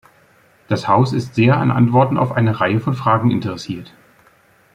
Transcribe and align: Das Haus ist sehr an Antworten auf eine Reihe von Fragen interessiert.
Das 0.67 0.87
Haus 0.87 1.13
ist 1.13 1.35
sehr 1.35 1.57
an 1.57 1.69
Antworten 1.69 2.17
auf 2.17 2.31
eine 2.31 2.59
Reihe 2.59 2.79
von 2.79 2.95
Fragen 2.95 3.29
interessiert. 3.29 3.93